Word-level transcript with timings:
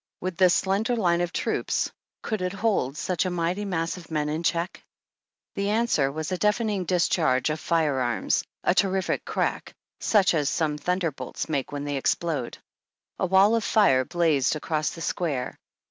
Would 0.21 0.35
this 0.37 0.55
slender 0.55 0.95
line 0.95 1.21
of 1.21 1.31
troops, 1.31 1.91
could 2.23 2.41
it 2.41 2.53
hold 2.53 2.97
such 2.97 3.23
a 3.23 3.29
mighty 3.29 3.65
mass 3.65 3.97
of 3.97 4.09
men 4.09 4.29
in 4.29 4.41
check? 4.41 4.83
The 5.53 5.69
answer 5.69 6.11
was 6.11 6.31
a 6.31 6.39
deafening 6.39 6.85
discharge 6.85 7.51
of 7.51 7.59
firearms, 7.59 8.43
a 8.63 8.73
terrific 8.73 9.25
crack, 9.25 9.75
such 9.99 10.33
as 10.33 10.49
some 10.49 10.79
thunder 10.79 11.11
bolts 11.11 11.47
make 11.49 11.71
when 11.71 11.83
they 11.83 11.97
explode. 11.97 12.57
A 13.19 13.27
wall 13.27 13.53
of 13.53 13.63
fire 13.63 14.03
blazed 14.03 14.55
across 14.55 14.89
the 14.89 15.01
Square. 15.01 15.59